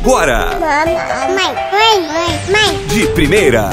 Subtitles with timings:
[0.00, 0.58] agora.
[0.58, 0.94] Mãe,
[1.34, 2.86] mãe, mãe, mãe.
[2.88, 3.68] De primeira.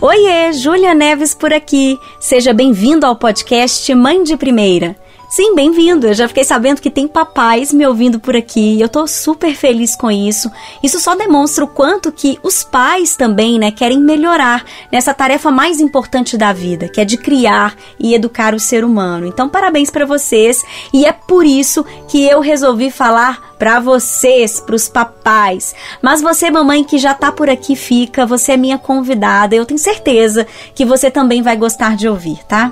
[0.00, 1.98] Oiê, Júlia Neves por aqui.
[2.20, 4.96] Seja bem-vindo ao podcast Mãe de Primeira.
[5.32, 6.08] Sim, bem-vindo.
[6.08, 8.78] Eu já fiquei sabendo que tem papais me ouvindo por aqui.
[8.78, 10.52] Eu tô super feliz com isso.
[10.82, 14.62] Isso só demonstra o quanto que os pais também, né, querem melhorar
[14.92, 19.24] nessa tarefa mais importante da vida, que é de criar e educar o ser humano.
[19.24, 20.62] Então, parabéns para vocês.
[20.92, 25.74] E é por isso que eu resolvi falar para vocês, para os papais.
[26.02, 29.56] Mas você, mamãe que já tá por aqui, fica, você é minha convidada.
[29.56, 32.70] Eu tenho certeza que você também vai gostar de ouvir, tá?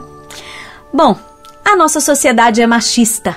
[0.92, 1.16] Bom,
[1.64, 3.36] a nossa sociedade é machista.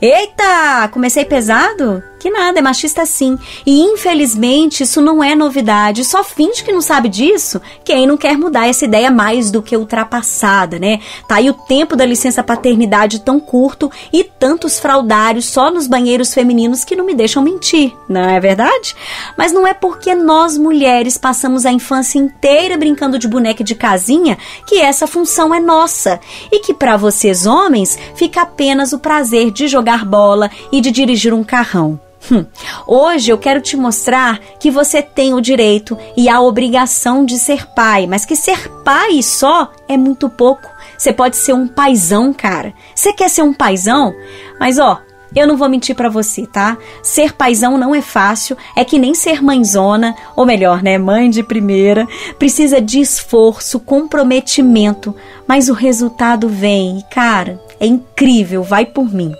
[0.00, 2.02] Eita, comecei pesado?
[2.20, 3.38] Que nada, é machista sim.
[3.64, 6.04] E infelizmente isso não é novidade.
[6.04, 9.74] Só finge que não sabe disso quem não quer mudar essa ideia mais do que
[9.74, 11.00] ultrapassada, né?
[11.26, 16.34] Tá aí o tempo da licença paternidade tão curto e tantos fraudários só nos banheiros
[16.34, 18.94] femininos que não me deixam mentir, não é verdade?
[19.34, 24.36] Mas não é porque nós mulheres passamos a infância inteira brincando de boneca de casinha
[24.66, 26.20] que essa função é nossa
[26.52, 31.32] e que para vocês homens fica apenas o prazer de jogar bola e de dirigir
[31.32, 31.98] um carrão.
[32.30, 32.44] Hum.
[32.86, 37.66] Hoje eu quero te mostrar que você tem o direito e a obrigação de ser
[37.74, 40.68] pai, mas que ser pai só é muito pouco.
[40.98, 42.74] Você pode ser um paizão, cara.
[42.94, 44.12] Você quer ser um paizão?
[44.58, 45.00] Mas ó,
[45.34, 46.76] eu não vou mentir para você, tá?
[47.02, 51.42] Ser paizão não é fácil, é que nem ser mãezona, ou melhor, né, mãe de
[51.42, 52.06] primeira,
[52.38, 55.14] precisa de esforço, comprometimento,
[55.46, 59.32] mas o resultado vem e, cara, é incrível, vai por mim.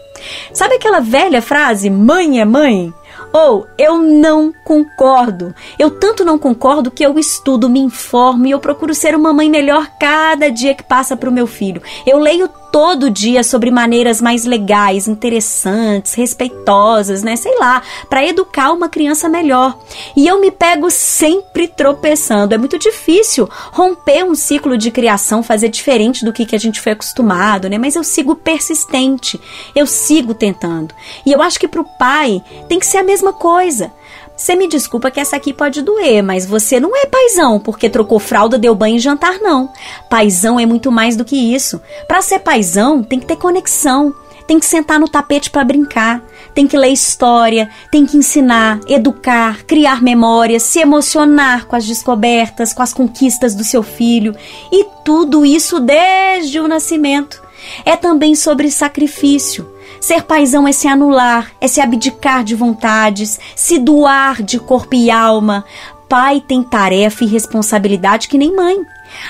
[0.53, 2.93] Sabe aquela velha frase, mãe é mãe?
[3.33, 5.55] Ou eu não concordo.
[5.79, 9.49] Eu tanto não concordo que eu estudo, me informo e eu procuro ser uma mãe
[9.49, 11.83] melhor cada dia que passa para o meu filho.
[12.07, 17.37] Eu leio todo dia sobre maneiras mais legais, interessantes, respeitosas, né?
[17.37, 19.79] Sei lá, para educar uma criança melhor.
[20.17, 22.55] E eu me pego sempre tropeçando.
[22.55, 26.81] É muito difícil romper um ciclo de criação, fazer diferente do que, que a gente
[26.81, 27.79] foi acostumado, né?
[27.79, 29.41] Mas eu sigo persistente,
[29.75, 30.95] eu sigo tentando.
[31.25, 33.93] E eu acho que para o pai tem que ser a mesma coisa.
[34.41, 38.19] Você me desculpa que essa aqui pode doer, mas você não é paizão porque trocou
[38.19, 39.71] fralda, deu banho e jantar, não.
[40.09, 41.79] Paizão é muito mais do que isso.
[42.09, 44.15] Para ser paizão, tem que ter conexão,
[44.47, 46.23] tem que sentar no tapete para brincar,
[46.55, 52.73] tem que ler história, tem que ensinar, educar, criar memórias, se emocionar com as descobertas,
[52.73, 54.35] com as conquistas do seu filho
[54.73, 57.43] e tudo isso desde o nascimento.
[57.85, 59.67] É também sobre sacrifício
[60.01, 65.11] Ser paisão é se anular, é se abdicar de vontades, se doar de corpo e
[65.11, 65.63] alma.
[66.09, 68.79] Pai tem tarefa e responsabilidade que nem mãe.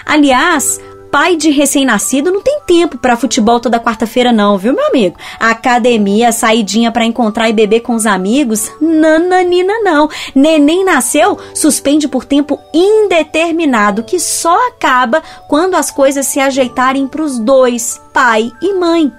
[0.07, 5.17] Aliás, pai de recém-nascido não tem tempo para futebol toda quarta-feira não, viu, meu amigo?
[5.39, 10.09] Academia, saidinha para encontrar e beber com os amigos, nananina não.
[10.35, 17.23] Neném nasceu, suspende por tempo indeterminado, que só acaba quando as coisas se ajeitarem para
[17.23, 19.13] os dois, pai e mãe.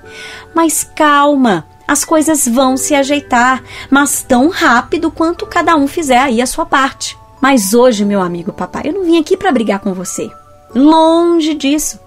[0.55, 6.41] Mas calma, as coisas vão se ajeitar, mas tão rápido quanto cada um fizer aí
[6.41, 7.17] a sua parte.
[7.41, 10.31] Mas hoje, meu amigo papai, eu não vim aqui para brigar com você.
[10.73, 11.99] Longe disso.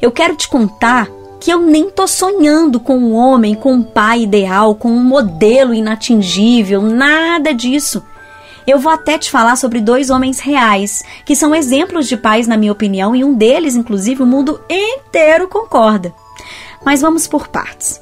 [0.00, 1.08] Eu quero te contar
[1.40, 5.72] que eu nem tô sonhando com um homem, com um pai ideal, com um modelo
[5.72, 8.02] inatingível, nada disso.
[8.66, 12.56] Eu vou até te falar sobre dois homens reais, que são exemplos de pais, na
[12.56, 16.12] minha opinião, e um deles, inclusive, o mundo inteiro concorda.
[16.84, 18.00] Mas vamos por partes.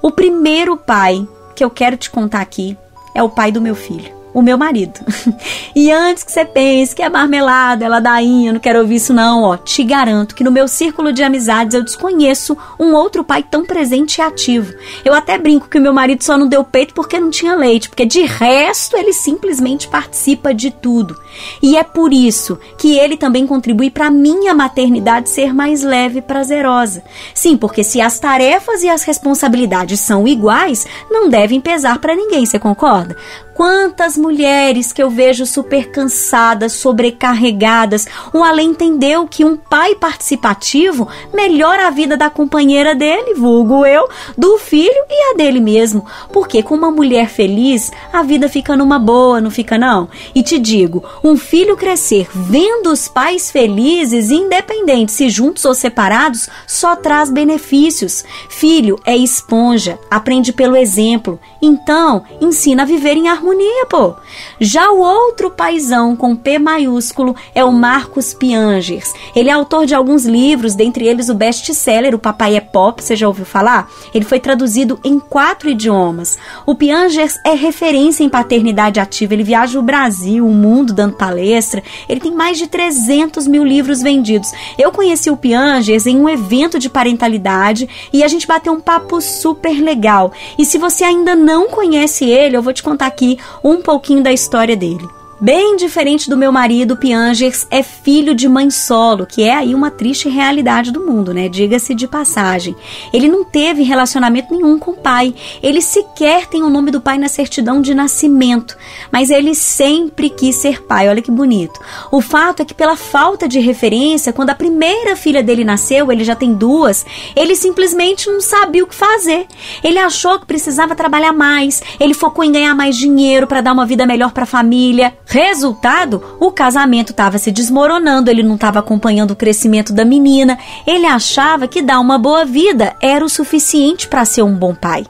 [0.00, 2.78] O primeiro pai que eu quero te contar aqui
[3.14, 5.00] é o pai do meu filho o meu marido.
[5.74, 9.44] e antes que você pense que é marmelada, é ladainha, não quero ouvir isso não,
[9.44, 13.64] ó, te garanto que no meu círculo de amizades eu desconheço um outro pai tão
[13.64, 14.74] presente e ativo.
[15.02, 17.88] Eu até brinco que o meu marido só não deu peito porque não tinha leite,
[17.88, 21.16] porque de resto ele simplesmente participa de tudo.
[21.62, 26.22] E é por isso que ele também contribui para minha maternidade ser mais leve e
[26.22, 27.02] prazerosa.
[27.34, 32.44] Sim, porque se as tarefas e as responsabilidades são iguais, não devem pesar para ninguém,
[32.44, 33.16] você concorda?
[33.56, 41.08] Quantas mulheres que eu vejo super cansadas, sobrecarregadas, o além entendeu que um pai participativo
[41.32, 46.04] melhora a vida da companheira dele, vulgo eu, do filho e a dele mesmo.
[46.34, 50.06] Porque com uma mulher feliz, a vida fica numa boa, não fica não?
[50.34, 56.48] E te digo, um filho crescer vendo os pais felizes, independente se juntos ou separados,
[56.66, 58.24] só traz benefícios.
[58.48, 61.40] Filho é esponja, aprende pelo exemplo.
[61.60, 64.14] Então, ensina a viver em harmonia, pô.
[64.60, 69.12] Já o outro paizão com P maiúsculo é o Marcos Piangers.
[69.34, 73.16] Ele é autor de alguns livros, dentre eles o best-seller O Papai é Pop, você
[73.16, 73.90] já ouviu falar?
[74.14, 76.38] Ele foi traduzido em quatro idiomas.
[76.64, 81.82] O Piangers é referência em paternidade ativa, ele viaja o Brasil, o mundo dando palestra,
[82.08, 84.52] ele tem mais de 300 mil livros vendidos.
[84.78, 89.20] Eu conheci o Piangers em um evento de parentalidade e a gente bateu um papo
[89.20, 90.32] super legal.
[90.58, 94.32] E se você ainda não conhece ele, eu vou te contar aqui um pouquinho da
[94.32, 95.15] história dele.
[95.38, 99.90] Bem diferente do meu marido, Piangers é filho de mãe solo, que é aí uma
[99.90, 101.46] triste realidade do mundo, né?
[101.46, 102.74] Diga-se de passagem.
[103.12, 105.34] Ele não teve relacionamento nenhum com o pai.
[105.62, 108.78] Ele sequer tem o nome do pai na certidão de nascimento,
[109.12, 111.06] mas ele sempre quis ser pai.
[111.06, 111.78] Olha que bonito.
[112.10, 116.24] O fato é que pela falta de referência, quando a primeira filha dele nasceu, ele
[116.24, 117.04] já tem duas,
[117.36, 119.46] ele simplesmente não sabia o que fazer.
[119.84, 123.84] Ele achou que precisava trabalhar mais, ele focou em ganhar mais dinheiro para dar uma
[123.84, 129.32] vida melhor para a família Resultado, o casamento estava se desmoronando, ele não estava acompanhando
[129.32, 130.56] o crescimento da menina.
[130.86, 135.04] Ele achava que dar uma boa vida era o suficiente para ser um bom pai.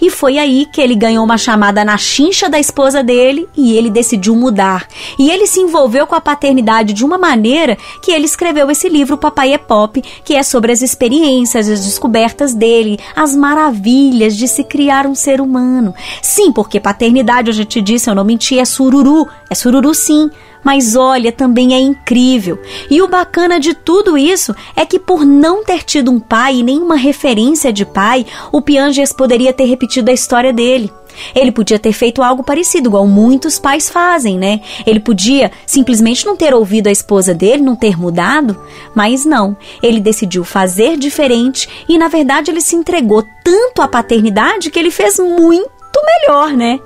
[0.00, 3.90] E foi aí que ele ganhou uma chamada na chincha da esposa dele e ele
[3.90, 4.86] decidiu mudar.
[5.18, 9.18] E ele se envolveu com a paternidade de uma maneira que ele escreveu esse livro
[9.18, 14.64] Papai é Pop, que é sobre as experiências, as descobertas dele, as maravilhas de se
[14.64, 15.94] criar um ser humano.
[16.20, 19.26] Sim, porque paternidade, eu já te disse, eu não menti, é sururu.
[19.50, 20.30] É sururu sim
[20.64, 22.58] mas olha, também é incrível.
[22.90, 26.62] E o bacana de tudo isso é que por não ter tido um pai e
[26.62, 30.90] nenhuma referência de pai, o Pianges poderia ter repetido a história dele.
[31.34, 34.60] Ele podia ter feito algo parecido, igual muitos pais fazem, né?
[34.86, 38.58] Ele podia simplesmente não ter ouvido a esposa dele, não ter mudado,
[38.94, 39.56] mas não.
[39.82, 44.90] Ele decidiu fazer diferente e, na verdade, ele se entregou tanto à paternidade que ele
[44.90, 46.80] fez muito melhor, né?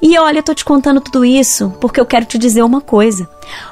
[0.00, 3.28] E olha, eu tô te contando tudo isso porque eu quero te dizer uma coisa.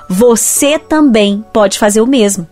[0.08, 2.46] Você também pode fazer o mesmo.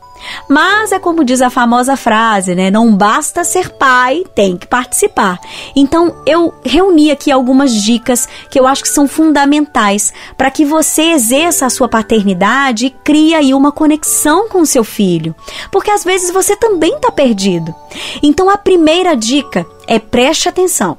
[0.48, 2.70] Mas é como diz a famosa frase, né?
[2.70, 5.38] Não basta ser pai, tem que participar.
[5.76, 11.10] Então eu reuni aqui algumas dicas que eu acho que são fundamentais para que você
[11.12, 15.34] exerça a sua paternidade e crie aí uma conexão com o seu filho.
[15.70, 17.74] Porque às vezes você também está perdido.
[18.22, 20.98] Então a primeira dica é preste atenção.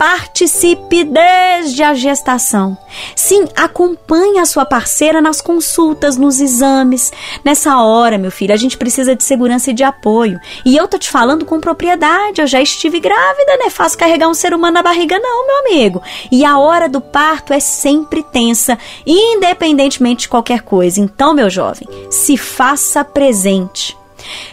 [0.00, 2.74] Participe desde a gestação.
[3.14, 7.12] Sim, acompanhe a sua parceira nas consultas, nos exames.
[7.44, 10.40] Nessa hora, meu filho, a gente precisa de segurança e de apoio.
[10.64, 12.40] E eu tô te falando com propriedade.
[12.40, 15.58] Eu já estive grávida, não é fácil carregar um ser humano na barriga, não, meu
[15.66, 16.02] amigo.
[16.32, 20.98] E a hora do parto é sempre tensa, independentemente de qualquer coisa.
[20.98, 23.94] Então, meu jovem, se faça presente.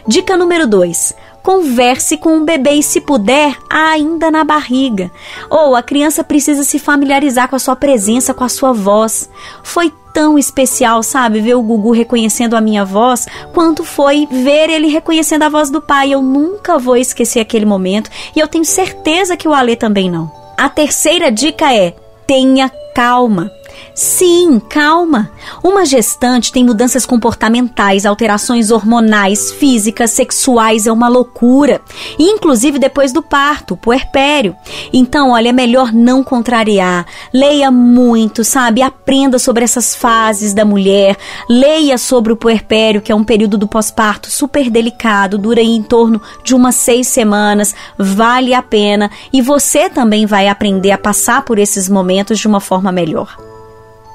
[0.06, 1.16] Dica número 2
[1.48, 5.10] converse com o bebê e, se puder, ainda na barriga.
[5.50, 9.30] Ou a criança precisa se familiarizar com a sua presença, com a sua voz.
[9.64, 14.88] Foi tão especial, sabe, ver o Gugu reconhecendo a minha voz, quanto foi ver ele
[14.88, 16.12] reconhecendo a voz do pai.
[16.12, 20.30] Eu nunca vou esquecer aquele momento e eu tenho certeza que o Alê também não.
[20.58, 21.96] A terceira dica é:
[22.28, 23.50] tenha calma.
[23.98, 25.32] Sim, calma.
[25.64, 31.82] Uma gestante tem mudanças comportamentais, alterações hormonais, físicas, sexuais, é uma loucura.
[32.20, 34.56] Inclusive depois do parto, puerpério.
[34.94, 37.08] Então, olha, é melhor não contrariar.
[37.34, 38.84] Leia muito, sabe?
[38.84, 41.18] Aprenda sobre essas fases da mulher.
[41.50, 46.22] Leia sobre o puerpério, que é um período do pós-parto super delicado, dura em torno
[46.44, 47.74] de umas seis semanas.
[47.98, 49.10] Vale a pena.
[49.34, 53.47] E você também vai aprender a passar por esses momentos de uma forma melhor.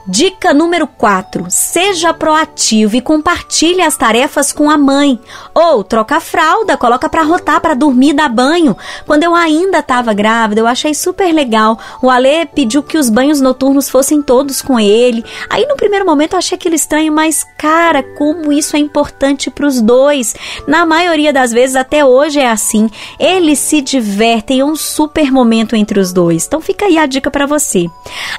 [0.05, 1.47] Dica número 4.
[1.49, 5.17] Seja proativo e compartilhe as tarefas com a mãe.
[5.55, 8.77] Ou troca a fralda, coloca para rotar, para dormir, dar banho.
[9.07, 11.79] Quando eu ainda estava grávida, eu achei super legal.
[12.03, 15.25] O Ale pediu que os banhos noturnos fossem todos com ele.
[15.49, 19.67] Aí no primeiro momento eu achei aquilo estranho, mas cara, como isso é importante para
[19.67, 20.35] os dois.
[20.67, 22.91] Na maioria das vezes, até hoje é assim.
[23.21, 26.45] Eles se divertem, é um super momento entre os dois.
[26.45, 27.87] Então fica aí a dica para você.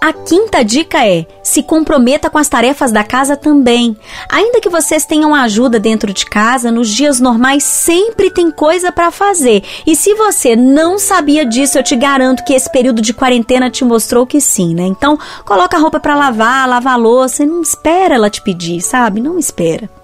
[0.02, 3.96] A quinta dica é se comprometa com as tarefas da casa também.
[4.28, 9.12] Ainda que vocês tenham ajuda dentro de casa, nos dias normais sempre tem coisa para
[9.12, 9.64] fazer.
[9.86, 13.86] E se você não sabia disso, eu te garanto que esse período de quarentena te
[13.86, 14.84] mostrou que sim, né?
[14.84, 18.82] Então, coloca a roupa para lavar, lava a louça, e não espera ela te pedir,
[18.82, 19.22] sabe?
[19.22, 20.03] Não espera.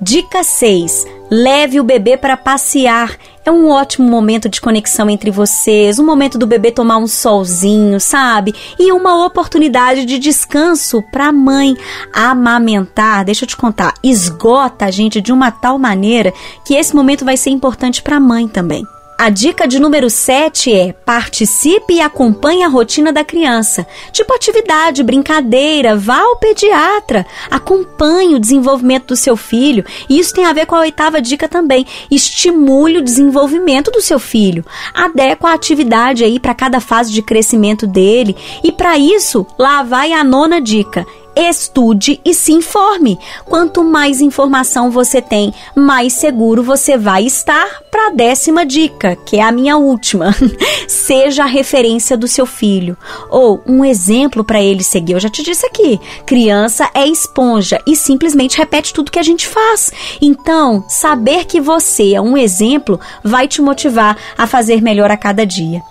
[0.00, 1.06] Dica 6.
[1.30, 3.16] Leve o bebê para passear.
[3.44, 7.98] É um ótimo momento de conexão entre vocês, um momento do bebê tomar um solzinho,
[7.98, 8.54] sabe?
[8.78, 11.76] E uma oportunidade de descanso para a mãe.
[12.12, 16.32] Amamentar, deixa eu te contar, esgota a gente de uma tal maneira
[16.64, 18.84] que esse momento vai ser importante para a mãe também.
[19.18, 23.86] A dica de número 7 é: participe e acompanhe a rotina da criança.
[24.12, 29.86] Tipo atividade, brincadeira, vá ao pediatra, acompanhe o desenvolvimento do seu filho.
[30.06, 31.86] E isso tem a ver com a oitava dica também.
[32.10, 34.62] Estimule o desenvolvimento do seu filho.
[34.92, 38.36] Adequa a atividade aí para cada fase de crescimento dele.
[38.62, 41.06] E para isso, lá vai a nona dica
[41.36, 43.18] estude e se informe.
[43.44, 49.36] Quanto mais informação você tem, mais seguro você vai estar para a décima dica, que
[49.36, 50.34] é a minha última.
[50.88, 52.96] Seja a referência do seu filho
[53.30, 55.12] ou um exemplo para ele seguir.
[55.12, 59.46] Eu já te disse aqui, criança é esponja e simplesmente repete tudo que a gente
[59.46, 59.92] faz.
[60.20, 65.44] Então, saber que você é um exemplo vai te motivar a fazer melhor a cada
[65.44, 65.82] dia.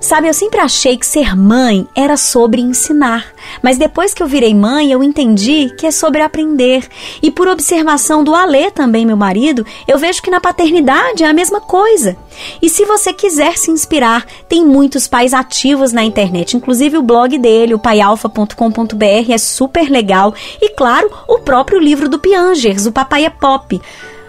[0.00, 3.26] Sabe, eu sempre achei que ser mãe era sobre ensinar,
[3.62, 6.86] mas depois que eu virei mãe, eu entendi que é sobre aprender.
[7.22, 11.32] E por observação do Alê também, meu marido, eu vejo que na paternidade é a
[11.32, 12.16] mesma coisa.
[12.62, 17.36] E se você quiser se inspirar, tem muitos pais ativos na internet, inclusive o blog
[17.38, 20.34] dele, o paialfa.com.br, é super legal.
[20.60, 23.80] E claro, o próprio livro do Piangers, o Papai é Pop.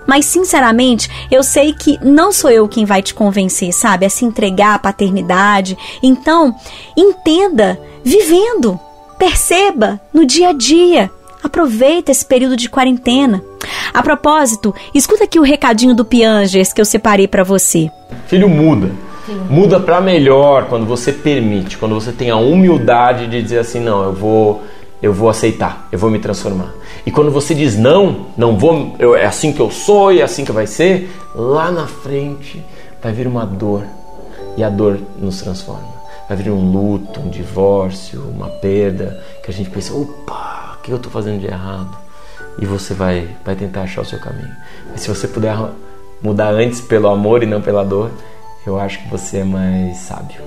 [0.10, 4.08] Mas, sinceramente, eu sei que não sou eu quem vai te convencer, sabe?
[4.08, 5.78] A se entregar à paternidade.
[6.02, 6.56] Então,
[6.98, 8.80] entenda vivendo.
[9.20, 11.12] Perceba no dia a dia.
[11.44, 13.40] Aproveita esse período de quarentena.
[13.94, 17.88] A propósito, escuta aqui o recadinho do Piangers que eu separei para você.
[18.26, 18.90] Filho muda.
[19.48, 24.02] Muda para melhor quando você permite, quando você tem a humildade de dizer assim, não,
[24.06, 24.64] eu vou
[25.02, 26.74] eu vou aceitar, eu vou me transformar.
[27.06, 30.24] E quando você diz não, não vou, eu, é assim que eu sou e é
[30.24, 32.64] assim que vai ser, lá na frente
[33.02, 33.84] vai vir uma dor
[34.58, 36.00] e a dor nos transforma.
[36.28, 40.92] Vai vir um luto, um divórcio, uma perda que a gente pensa, opa, o que
[40.92, 41.98] eu estou fazendo de errado?
[42.62, 44.54] E você vai, vai tentar achar o seu caminho.
[44.92, 45.56] Mas se você puder
[46.22, 48.12] mudar antes pelo amor e não pela dor,
[48.68, 50.42] eu acho que você é mais sábio.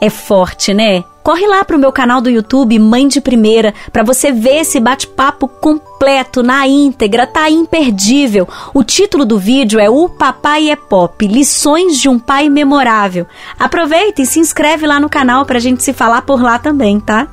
[0.00, 1.02] É forte, né?
[1.24, 5.48] Corre lá pro meu canal do YouTube Mãe de Primeira para você ver esse bate-papo
[5.48, 8.46] completo na íntegra, tá imperdível.
[8.74, 13.26] O título do vídeo é O Papai é Pop: Lições de um Pai Memorável.
[13.58, 17.26] Aproveita e se inscreve lá no canal pra gente se falar por lá também, tá?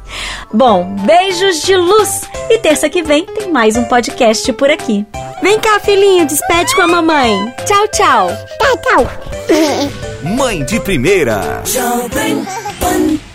[0.53, 5.05] Bom, beijos de luz e terça que vem tem mais um podcast por aqui.
[5.43, 7.53] Vem cá, filhinho, despede com a mamãe.
[7.65, 8.29] Tchau, tchau.
[8.61, 9.11] Tchau, tchau.
[10.37, 11.61] Mãe de Primeira.
[11.65, 12.45] Jovem
[12.79, 13.30] Pan.